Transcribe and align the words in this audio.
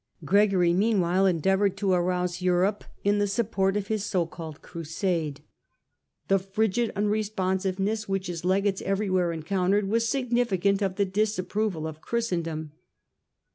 Gregory 0.25 0.73
meanwhile 0.73 1.27
endeavoured 1.27 1.77
to 1.77 1.91
arouse 1.91 2.41
Europe 2.41 2.83
in 3.03 3.19
the 3.19 3.27
support 3.27 3.77
of 3.77 3.85
his 3.85 4.03
so 4.03 4.25
called 4.25 4.63
crusade. 4.63 5.41
The 6.27 6.39
frigid 6.39 6.91
unresponsiveness 6.95 8.09
which 8.09 8.25
his 8.25 8.43
Legates 8.43 8.81
everywhere 8.81 9.31
en 9.31 9.43
countered 9.43 9.87
was 9.87 10.09
significant 10.09 10.81
of 10.81 10.95
the 10.95 11.05
disapproval 11.05 11.85
of 11.85 12.01
Christen 12.01 12.41
dom. 12.41 12.71